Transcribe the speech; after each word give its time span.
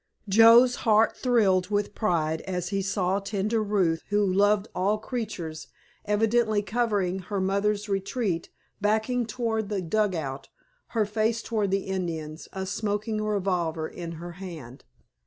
Joe's 0.27 0.77
heart 0.77 1.15
thrilled 1.15 1.69
with 1.69 1.93
pride 1.93 2.41
as 2.47 2.69
he 2.69 2.81
saw 2.81 3.19
tender 3.19 3.61
Ruth, 3.61 4.01
who 4.09 4.25
loved 4.25 4.67
all 4.73 4.97
creatures, 4.97 5.67
evidently 6.05 6.63
covering 6.63 7.19
her 7.19 7.39
mother's 7.39 7.87
retreat, 7.87 8.49
backing 8.81 9.27
toward 9.27 9.69
the 9.69 9.79
dugout, 9.79 10.49
her 10.97 11.05
face 11.05 11.43
toward 11.43 11.69
the 11.69 11.85
Indians, 11.85 12.47
a 12.51 12.65
smoking 12.65 13.23
revolver 13.23 13.87
in 13.87 14.13
her 14.13 14.31
hand. 14.31 14.85